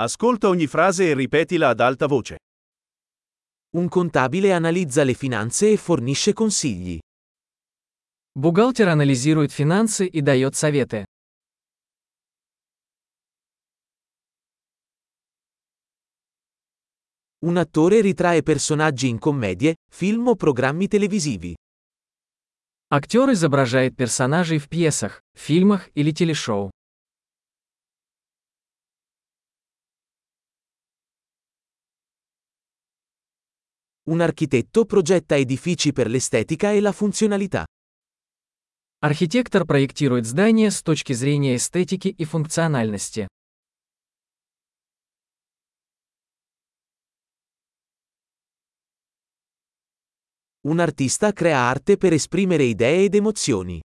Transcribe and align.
Ascolta 0.00 0.46
ogni 0.46 0.68
frase 0.68 1.10
e 1.10 1.14
ripetila 1.14 1.70
ad 1.70 1.80
alta 1.80 2.06
voce. 2.06 2.36
Un 3.70 3.88
contabile 3.88 4.52
analizza 4.52 5.02
le 5.02 5.12
finanze 5.12 5.72
e 5.72 5.76
fornisce 5.76 6.32
consigli. 6.32 7.00
Бухгалтер 8.30 8.86
анализирует 8.86 9.50
финансы 9.50 10.06
и 10.06 10.20
дает 10.20 10.54
советы. 10.54 11.04
Un 17.44 17.56
attore 17.56 18.00
ritrae 18.00 18.44
personaggi 18.44 19.08
in 19.08 19.18
commedie, 19.18 19.74
film 19.90 20.28
o 20.28 20.36
programmi 20.36 20.86
televisivi. 20.86 21.56
Актер 22.90 23.32
изображает 23.32 23.96
персонажей 23.96 24.58
в 24.58 24.68
пьесах, 24.68 25.20
фильмах 25.34 25.88
или 25.96 26.12
телешоу. 26.12 26.70
Un 34.07 34.19
architetto 34.19 34.83
progetta 34.83 35.37
edifici 35.37 35.93
per 35.93 36.09
l'estetica 36.09 36.71
e 36.71 36.81
la 36.81 36.91
funzionalità. 36.91 37.65
Архитектор 38.99 39.65
проектирует 39.65 40.25
здания 40.25 40.71
с 40.71 40.81
точки 40.81 41.13
зрения 41.13 41.55
эстетики 41.55 42.09
и 42.09 42.25
функциональности. 42.25 43.27
Un 50.65 50.79
artista 50.79 51.31
crea 51.33 51.59
arte 51.59 51.97
per 51.97 52.13
esprimere 52.13 52.63
idee 52.63 53.05
ed 53.05 53.15
emozioni. 53.15 53.81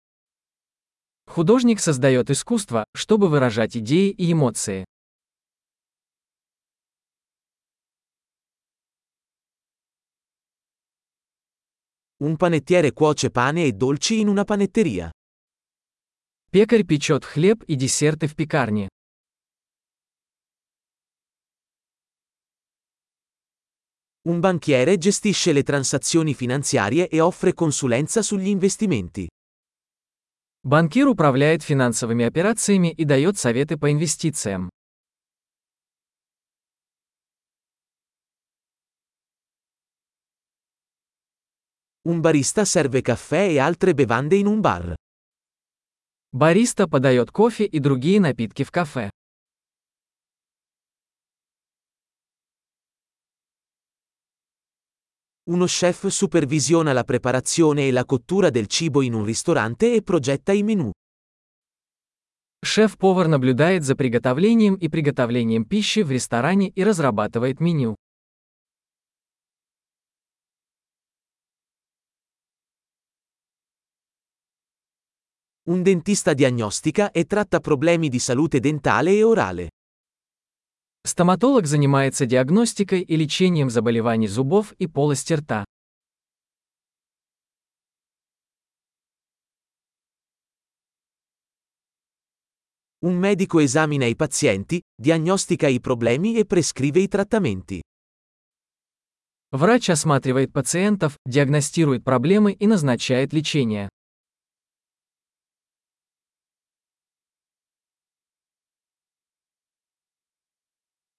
Художник 1.26 1.80
создает 1.80 2.30
искусство, 2.30 2.86
чтобы 2.96 3.30
выражать 3.30 3.78
идеи 3.78 4.10
и 4.10 4.32
эмоции. 4.32 4.86
Un 12.24 12.36
panettiere 12.38 12.94
cuoce 12.94 13.30
pane 13.32 13.66
e 13.66 13.74
dolci 13.74 14.20
in 14.20 14.28
una 14.28 14.44
panetteria. 14.44 15.12
Пекарь 16.52 16.86
печет 16.86 17.26
хлеб 17.26 17.64
и 17.64 17.76
десерты 17.76 18.28
в 18.28 18.36
пекарне. 18.36 18.88
Un 24.26 24.40
banchiere 24.40 24.98
gestisce 24.98 25.52
le 25.52 25.64
transazioni 25.64 26.34
finanziarie 26.34 27.10
e 27.10 27.20
offre 27.20 27.54
consulenza 27.54 28.22
sugli 28.22 28.48
investimenti. 28.48 29.28
Банкир 30.62 31.08
управляет 31.10 31.62
финансовыми 31.62 32.24
операциями 32.24 32.90
и 32.90 33.04
дает 33.04 33.38
советы 33.38 33.76
по 33.78 33.92
инвестициям. 33.92 34.70
Un 42.08 42.20
barista 42.20 42.66
serve 42.66 43.02
caffè 43.02 43.48
e 43.48 43.60
altre 43.60 43.94
bevande 43.94 44.36
in 44.36 44.46
un 44.46 44.60
bar. 44.60 44.96
Бариста 46.32 46.88
подает 46.88 47.32
кофе 47.32 47.66
и 47.66 47.80
другие 47.80 48.20
напитки 48.20 48.64
в 48.64 48.72
кафе. 48.72 49.10
Uno 55.46 55.66
chef 55.66 56.08
supervisiona 56.08 56.94
la 56.94 57.04
preparazione 57.04 57.88
e 57.88 57.92
la 57.92 58.06
cottura 58.06 58.50
del 58.50 58.68
cibo 58.68 59.02
in 59.02 59.14
un 59.14 59.24
ristorante 59.24 59.94
e 59.94 60.02
progetta 60.02 60.54
i 60.54 60.64
menù. 60.64 60.92
Шеф-повар 62.64 63.28
наблюдает 63.28 63.84
за 63.84 63.96
приготовлением 63.96 64.76
и 64.76 64.88
приготовлением 64.88 65.66
пищи 65.66 66.02
в 66.02 66.12
ресторане 66.12 66.70
и 66.70 66.84
разрабатывает 66.84 67.60
меню. 67.60 67.96
Un 75.68 75.82
dentista 75.82 76.34
diagnostica 76.34 77.12
e 77.12 77.26
tratta 77.26 77.60
problemi 77.60 78.10
di 78.10 78.20
salute 78.20 78.60
dentale 78.60 79.12
e 79.12 79.24
orale. 79.24 79.70
Стоматолог 81.06 81.66
занимается 81.66 82.26
диагностикой 82.26 83.02
и 83.02 83.16
лечением 83.16 83.70
заболеваний 83.70 84.28
зубов 84.28 84.74
и 84.74 84.88
полости 84.88 85.34
рта. 85.34 85.66
Un 93.06 93.18
medico 93.18 93.60
esamina 93.60 94.06
i 94.06 94.16
pazienti, 94.16 94.82
diagnostica 94.96 95.68
i 95.68 95.82
problemi 95.82 96.38
e 96.38 96.46
prescrive 96.46 97.02
i 97.02 97.10
trattamenti. 97.10 97.82
Врач 99.52 99.90
осматривает 99.90 100.54
пациентов, 100.54 101.18
диагностирует 101.26 102.04
проблемы 102.06 102.54
и 102.54 102.66
назначает 102.66 103.34
лечение. 103.34 103.90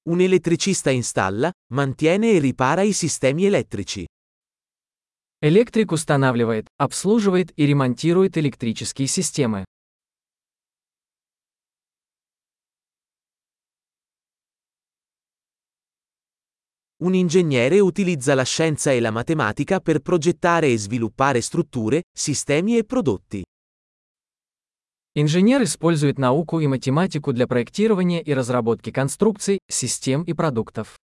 Un 0.08 0.20
elettricista 0.20 0.90
installa, 0.90 1.50
mantiene 1.72 2.32
e 2.32 2.38
ripara 2.38 2.82
i 2.82 2.92
sistemi 2.92 3.46
elettrici. 3.46 4.06
Электрик 5.40 5.92
устанавливает, 5.92 6.68
обслуживает 6.78 7.52
и 7.56 7.66
ремонтирует 7.66 8.36
электрические 8.36 9.08
системы. 9.08 9.64
Un 17.02 17.14
ingegnere 17.14 17.80
utilizza 17.80 18.34
la 18.34 18.44
scienza 18.44 18.90
e 18.90 19.00
la 19.00 19.10
matematica 19.10 19.80
per 19.80 20.00
progettare 20.00 20.68
e 20.68 20.78
sviluppare 20.78 21.42
strutture, 21.42 22.04
sistemi 22.10 22.78
e 22.78 22.84
prodotti. 22.84 23.42
Инженер 25.15 25.63
использует 25.63 26.19
науку 26.19 26.59
и 26.59 26.67
математику 26.67 27.33
для 27.33 27.47
проектирования 27.47 28.21
и 28.21 28.31
разработки 28.31 28.91
конструкций, 28.91 29.59
систем 29.67 30.23
и 30.23 30.33
продуктов. 30.33 30.99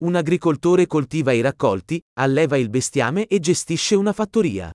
Un 0.00 0.16
agricoltore 0.16 0.88
coltiva 0.88 1.30
i 1.30 1.40
raccolti, 1.40 2.02
alleva 2.18 2.56
il 2.56 2.68
bestiame 2.68 3.28
e 3.28 3.38
gestisce 3.38 3.94
una 3.94 4.12
fattoria. 4.12 4.72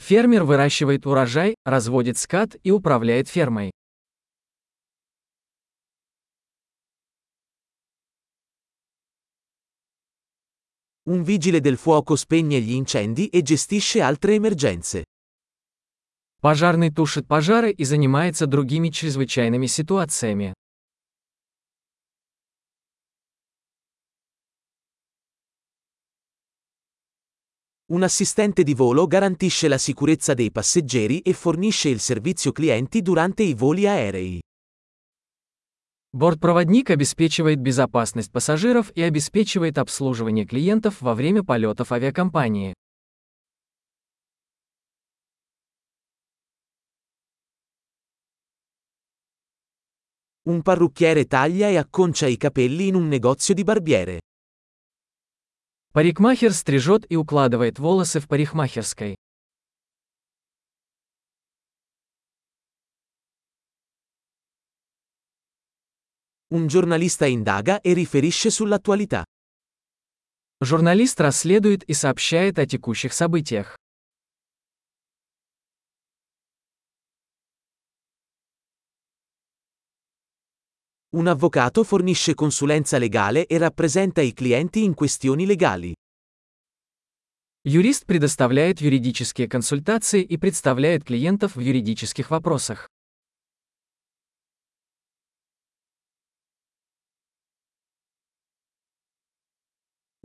Фермер 0.00 0.44
выращивает 0.44 1.06
урожай, 1.06 1.56
разводит 1.64 2.18
скот 2.18 2.54
и 2.62 2.70
управляет 2.70 3.28
фермой. 3.28 3.72
Un 11.09 11.23
vigile 11.23 11.59
del 11.59 11.77
fuoco 11.77 12.15
spegne 12.15 12.61
gli 12.61 12.71
incendi 12.71 13.27
e 13.27 13.41
gestisce 13.41 14.01
altre 14.01 14.35
emergenze. 14.35 15.03
Пожарный 16.39 16.91
тушит 16.91 17.27
пожары 17.27 17.71
и 17.71 17.83
занимается 17.83 18.47
другими 18.47 18.89
чрезвычайными 18.89 19.65
ситуациями. 19.65 20.53
Un 27.93 28.03
assistente 28.03 28.63
di 28.63 28.73
volo 28.73 29.07
garantisce 29.07 29.67
la 29.67 29.77
sicurezza 29.77 30.33
dei 30.33 30.51
passeggeri 30.51 31.19
e 31.19 31.33
fornisce 31.33 31.89
il 31.89 31.99
servizio 31.99 32.51
clienti 32.51 33.01
durante 33.01 33.43
i 33.43 33.53
voli 33.53 33.87
aerei. 33.87 34.41
Бортпроводник 36.12 36.88
обеспечивает 36.88 37.60
безопасность 37.60 38.32
пассажиров 38.32 38.90
и 38.92 39.02
обеспечивает 39.02 39.76
обслуживание 39.76 40.46
клиентов 40.46 41.02
во 41.02 41.14
время 41.14 41.44
полетов 41.44 41.92
авиакомпании. 41.92 42.72
Un 50.46 50.62
parrucchiere 50.62 51.26
taglia 51.26 51.68
e 51.68 51.76
acconcia 51.76 52.26
i 52.26 52.38
capelli 52.38 52.88
in 52.88 52.94
un 52.94 53.06
negozio 53.06 53.52
di 53.52 53.62
barbiere. 53.64 54.20
Парикмахер 55.92 56.54
стрижет 56.54 57.04
и 57.10 57.16
укладывает 57.16 57.78
волосы 57.78 58.20
в 58.20 58.28
парикмахерской. 58.28 59.17
Un 66.50 66.66
giornalista 66.66 67.26
indaga 67.26 67.82
e 67.82 67.92
riferisce 67.92 68.48
sull'attualità. 68.48 69.22
Журналист 70.64 71.20
расследует 71.20 71.84
и 71.84 71.92
сообщает 71.92 72.58
о 72.58 72.64
текущих 72.64 73.12
событиях. 73.12 73.76
Un 81.10 81.26
avvocato 81.26 81.84
fornisce 81.84 82.34
consulenza 82.34 82.96
legale 82.96 83.46
e 83.46 83.58
rappresenta 83.58 84.22
i 84.22 84.32
clienti 84.32 84.84
in 84.84 84.94
questioni 84.94 85.44
legali. 85.44 85.92
Юрист 87.66 88.06
предоставляет 88.06 88.80
юридические 88.80 89.48
консультации 89.48 90.22
и 90.22 90.38
представляет 90.38 91.04
клиентов 91.04 91.56
в 91.56 91.60
юридических 91.60 92.30
вопросах. 92.30 92.88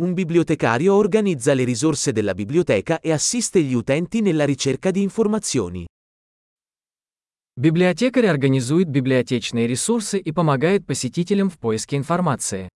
Un 0.01 0.15
bibliotecario 0.15 0.95
organizza 0.95 1.55
le 1.55 1.65
risorse 1.65 2.13
della 2.13 2.33
biblioteca 2.33 3.01
e 3.01 3.11
assiste 3.11 3.61
gli 3.61 3.75
utenti 3.75 4.21
nella 4.21 4.45
ricerca 4.45 4.93
di 4.93 5.03
informazioni. 5.03 5.87
Библиотекарь 7.57 8.27
организует 8.27 8.89
библиотечные 8.89 9.67
ресурсы 9.67 10.21
и 10.21 10.31
помогает 10.31 10.87
посетителям 10.87 11.51
в 11.51 11.59
поиске 11.59 11.97
информации. 11.97 12.69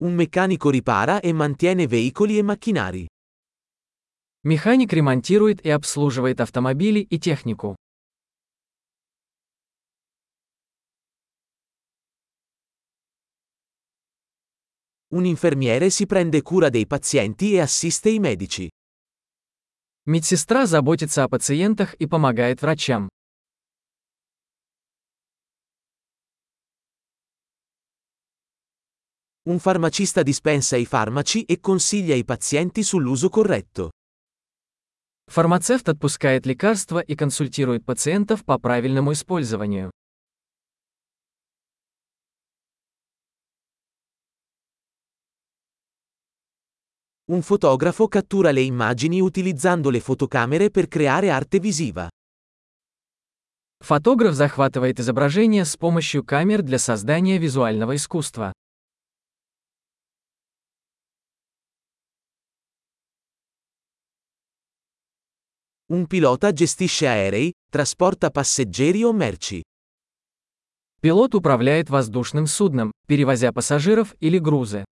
Un 0.00 0.14
meccanico 0.16 0.70
ripara 0.70 1.20
e 1.20 1.32
mantiene 1.32 1.86
veicoli 1.86 2.38
e 2.38 2.42
macchinari. 2.42 3.06
Механик 4.42 4.92
ремонтирует 4.92 5.64
и 5.64 5.70
обслуживает 5.70 6.40
автомобили 6.40 6.98
и 6.98 7.20
технику. 7.20 7.76
Un 15.14 15.24
infermiere 15.24 15.90
si 15.90 16.06
prende 16.06 16.42
cura 16.42 16.68
dei 16.68 16.86
pazienti 16.86 17.54
e 17.54 17.60
assiste 17.60 18.10
i 18.10 18.18
medici. 18.18 18.68
Медсестра 20.06 20.66
заботится 20.66 21.22
о 21.22 21.28
пациентах 21.28 21.94
и 21.94 22.06
помогает 22.06 22.60
врачам. 22.60 23.08
Un 29.46 29.58
farmacista 29.60 30.22
dispensa 30.22 30.76
i 30.76 30.84
farmaci 30.84 31.44
e 31.44 31.60
consiglia 31.60 32.14
i 32.14 32.24
pazienti 32.24 32.82
sull'uso 32.82 33.28
corretto. 33.28 33.90
Фармацевт 35.26 35.88
отпускает 35.88 36.44
лекарства 36.44 37.00
и 37.00 37.14
консультирует 37.14 37.84
пациентов 37.84 38.44
по 38.44 38.58
правильному 38.58 39.12
использованию. 39.12 39.90
Un 47.28 47.40
fotografo 47.40 48.06
cattura 48.06 48.50
le 48.50 48.60
immagini 48.60 49.18
utilizzando 49.18 49.88
le 49.88 50.00
fotocamere 50.00 50.70
per 50.70 50.88
creare 50.88 51.30
arte 51.30 51.58
visiva. 51.58 52.06
Фотограф 53.82 54.34
захватывает 54.34 55.00
изображение 55.00 55.64
с 55.64 55.74
помощью 55.78 56.22
камер 56.22 56.60
для 56.60 56.78
создания 56.78 57.38
визуального 57.38 57.96
искусства. 57.96 58.52
Un 65.88 66.06
pilota 66.06 66.52
gestisce 66.52 67.06
aerei, 67.08 67.52
trasporta 67.70 68.30
passeggeri 68.30 69.02
o 69.02 69.12
merci. 69.12 69.62
Пилот 71.00 71.34
управляет 71.34 71.88
воздушным 71.88 72.46
судном, 72.46 72.92
перевозя 73.06 73.50
пассажиров 73.52 74.14
или 74.20 74.38
грузы. 74.38 74.84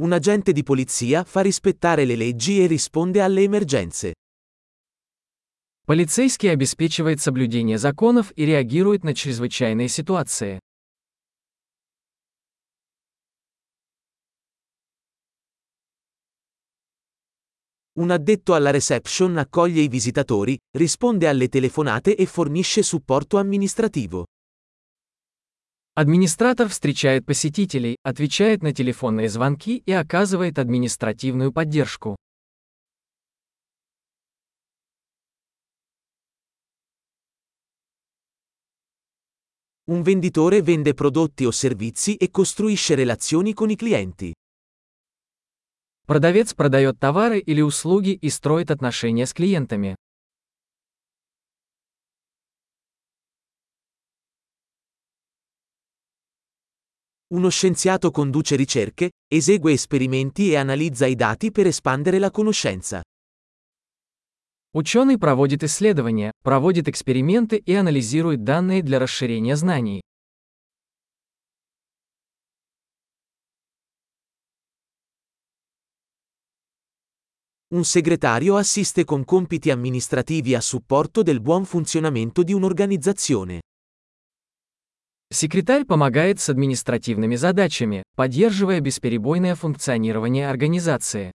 Un 0.00 0.12
agente 0.12 0.52
di 0.52 0.62
polizia 0.62 1.22
fa 1.22 1.42
rispettare 1.42 2.04
le 2.04 2.16
leggi 2.16 2.62
e 2.62 2.66
risponde 2.66 3.20
alle 3.20 3.42
emergenze. 3.42 4.14
Полицейский 5.84 6.50
обеспечивает 6.50 7.20
соблюдение 7.20 7.76
законов 7.76 8.32
и 8.34 8.46
реагирует 8.46 9.04
на 9.04 9.14
чрезвычайные 9.14 9.88
ситуации. 9.88 10.58
Un 17.94 18.10
addetto 18.10 18.54
alla 18.54 18.70
reception 18.70 19.36
accoglie 19.36 19.82
i 19.82 19.88
visitatori, 19.88 20.56
risponde 20.76 21.28
alle 21.28 21.48
telefonate 21.48 22.16
e 22.16 22.24
fornisce 22.24 22.82
supporto 22.82 23.36
amministrativo. 23.36 24.24
Администратор 25.99 26.67
встречает 26.69 27.25
посетителей, 27.25 27.97
отвечает 28.03 28.61
на 28.61 28.71
телефонные 28.71 29.29
звонки 29.29 29.81
и 29.83 29.91
оказывает 29.91 30.59
административную 30.59 31.51
поддержку. 31.51 32.15
Un 39.85 40.03
venditore 40.03 40.61
vende 40.61 40.93
prodotti 40.93 41.45
o 41.45 41.51
servizi 41.51 42.15
e 42.15 42.29
costruisce 42.29 42.93
relazioni 42.93 43.55
con 43.55 43.71
i 43.71 43.75
clienti. 43.75 44.33
Продавец 46.05 46.53
продает 46.53 46.99
товары 46.99 47.39
или 47.39 47.61
услуги 47.61 48.11
и 48.11 48.29
строит 48.29 48.69
отношения 48.69 49.25
с 49.25 49.33
клиентами. 49.33 49.95
Uno 57.36 57.48
scienziato 57.48 58.10
conduce 58.10 58.56
ricerche, 58.56 59.12
esegue 59.26 59.72
esperimenti 59.72 60.50
e 60.50 60.56
analizza 60.56 61.06
i 61.06 61.14
dati 61.14 61.50
per 61.50 61.66
espandere 61.66 62.18
la 62.18 62.30
conoscenza. 62.30 63.00
Ученый 64.74 65.18
проводит 65.18 65.62
исследования, 65.64 66.32
проводит 66.42 66.88
эксперименты 66.88 67.56
и 67.56 67.74
анализирует 67.74 68.44
данные 68.44 68.82
для 68.82 68.98
расширения 68.98 69.56
знаний. 69.56 70.02
Un 77.68 77.84
segretario 77.84 78.56
assiste 78.56 79.04
con 79.04 79.24
compiti 79.24 79.70
amministrativi 79.70 80.54
a 80.54 80.60
supporto 80.60 81.22
del 81.22 81.40
buon 81.40 81.64
funzionamento 81.64 82.42
di 82.42 82.52
un'organizzazione. 82.52 83.60
Секретарь 85.29 85.83
помогает 85.83 86.39
с 86.39 86.47
административными 86.49 87.35
задачами, 87.35 88.03
поддерживая 88.15 88.79
бесперебойное 88.79 89.55
функционирование 89.55 90.49
организации. 90.49 91.31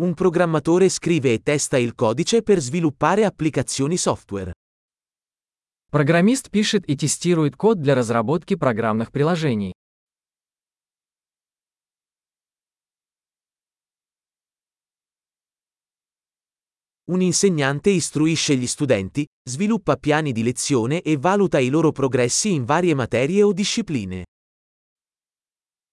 Un 0.00 0.14
programmatore 0.14 0.88
scrive 0.88 1.32
e 1.34 1.42
testa 1.42 1.76
il 1.78 1.94
codice 1.94 2.42
per 2.42 2.60
sviluppare 2.60 3.24
applicazioni 3.24 3.96
software. 3.96 4.52
Программист 5.90 6.50
пишет 6.50 6.88
и 6.88 6.96
тестирует 6.96 7.56
код 7.56 7.80
для 7.80 7.94
разработки 7.94 8.54
программных 8.54 9.10
приложений. 9.10 9.72
Un 17.07 17.21
insegnante 17.21 17.89
istruisce 17.89 18.55
gli 18.55 18.65
studenti, 18.65 19.27
sviluppa 19.43 19.97
piani 19.97 20.31
di 20.31 20.41
lezione 20.41 21.01
e 21.01 21.17
valuta 21.17 21.59
i 21.59 21.67
loro 21.67 21.91
progressi 21.91 22.53
in 22.53 22.63
varie 22.63 22.95
materie 22.95 23.43
o 23.43 23.51
discipline. 23.51 24.23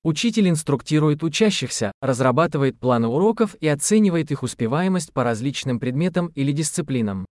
Учитель 0.03 0.49
инструктирует 0.49 1.23
учащихся, 1.25 1.91
разрабатывает 2.01 2.79
планы 2.79 3.09
уроков 3.09 3.57
и 3.57 3.67
оценивает 3.67 4.31
их 4.31 4.45
успеваемость 4.45 5.13
по 5.13 5.25
различным 5.25 5.81
предметам 5.81 6.29
или 6.37 6.53
дисциплинам. 6.53 7.27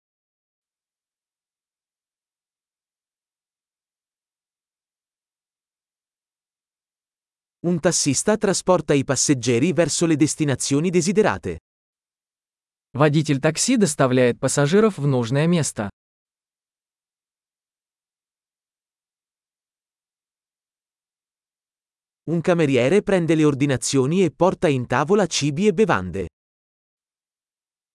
Un 7.61 7.79
tassista 7.81 8.37
trasporta 8.37 8.95
i 8.95 9.05
passeggeri 9.05 9.73
verso 9.73 10.07
le 10.07 10.17
destinazioni 10.17 10.89
desiderate. 10.89 11.59
Водитель 12.94 13.40
такси 13.40 13.78
доставляет 13.78 14.38
пассажиров 14.38 14.98
в 14.98 15.08
нужное 15.08 15.48
место. 15.48 15.90
Un 22.26 22.42
cameriere 22.42 23.02
prende 23.02 23.36
le 23.36 23.46
ordinazioni 23.46 24.24
e 24.26 24.32
porta 24.32 24.68
in 24.68 24.88
tavola 24.88 25.26
cibi 25.26 25.68
e 25.68 25.74
bevande. 25.74 26.28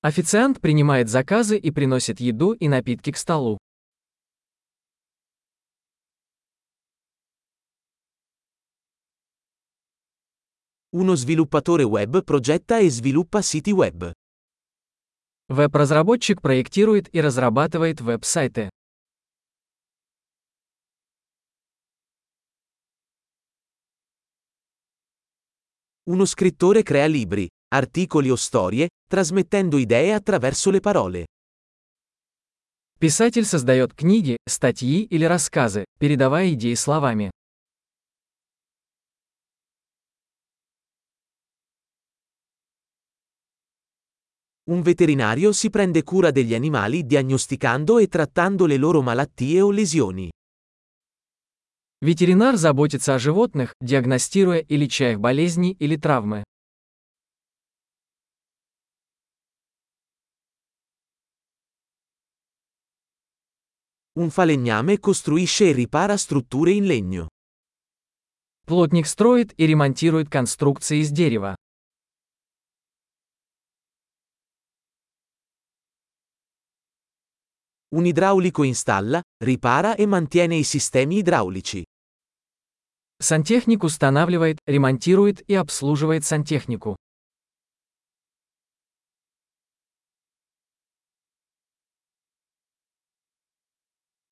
Официант 0.00 0.61
принимает 0.61 1.11
заказы 1.11 1.59
и 1.59 1.71
приносит 1.71 2.19
еду 2.19 2.53
и 2.53 2.67
напитки 2.67 3.12
к 3.12 3.19
столу. 3.19 3.59
Uno 10.95 11.15
sviluppatore 11.15 11.83
web 11.83 12.23
progetta 12.25 12.79
e 12.79 12.88
sviluppa 12.88 13.43
siti 13.43 13.73
web. 13.73 14.11
Веб-разработчик 15.49 16.43
проектирует 16.43 17.15
и 17.15 17.21
разрабатывает 17.21 18.00
веб-сайты. 18.00 18.69
Uno 26.09 26.25
scrittore 26.25 26.83
crea 26.83 27.07
libri, 27.07 27.49
articoli 27.69 28.31
o 28.31 28.37
storie, 28.37 28.88
trasmettendo 29.09 29.79
idee 29.79 30.12
attraverso 30.12 30.71
le 30.71 30.81
parole. 30.81 31.25
Писатель 32.99 33.45
создает 33.45 33.93
книги, 33.93 34.37
статьи 34.49 35.03
или 35.03 35.25
рассказы, 35.25 35.85
передавая 35.99 36.55
идеи 36.55 36.75
словами. 36.75 37.31
Un 44.70 44.82
veterinario 44.82 45.51
si 45.51 45.70
prende 45.70 46.03
cura 46.03 46.32
degli 46.32 46.53
animali 46.53 47.06
diagnosticando 47.06 47.98
e 47.98 48.08
trattando 48.08 48.65
le 48.65 48.77
loro 48.77 49.01
malattie 49.01 49.62
o 49.62 49.72
lesioni. 49.72 50.30
Ветеринар 52.01 52.56
заботится 52.56 53.13
о 53.13 53.20
животных, 53.20 53.75
диагностируя 53.80 54.60
и 54.60 54.75
леча 54.75 55.12
их 55.12 55.20
болезни 55.20 55.75
или 55.80 55.98
травмы. 55.98 56.44
Un 64.13 64.30
falegname 64.30 65.00
costruisce 65.00 65.70
e 65.70 65.74
ripara 65.74 66.18
strutture 66.18 66.72
in 66.72 66.86
legno. 66.86 67.27
Плотник 68.65 69.08
строит 69.08 69.53
и 69.58 69.65
ремонтирует 69.65 70.30
конструкции 70.30 71.00
из 71.00 71.12
дерева. 71.12 71.56
Un 77.96 78.06
idraulico 78.06 78.63
installa, 78.63 79.22
ripara 79.44 79.96
e 79.96 80.06
mantiene 80.06 80.56
i 80.56 80.63
sistemi 80.63 81.18
idraulici. 81.18 81.84
Сантехник 83.22 83.84
устанавливает, 83.84 84.58
ремонтирует 84.65 85.44
и 85.48 85.53
обслуживает 85.53 86.25
сантехнику. 86.25 86.96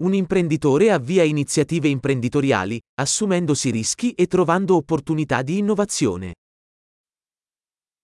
Un 0.01 0.13
imprenditore 0.13 0.91
avvia 0.91 1.23
iniziative 1.23 1.89
imprenditoriali, 1.89 2.79
assumendosi 3.01 3.69
rischi 3.69 4.13
e 4.13 4.27
trovando 4.27 4.77
opportunità 4.77 5.41
di 5.41 5.57
innovazione. 5.57 6.35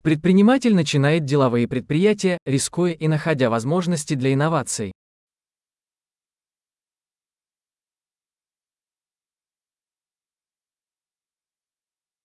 Предприниматель 0.04 0.76
начинает 0.76 1.24
деловые 1.24 1.68
предприятия, 1.70 2.38
рискуя 2.46 2.92
и 2.92 3.08
находя 3.08 3.50
возможности 3.50 4.14
для 4.14 4.34
инноваций. 4.34 4.92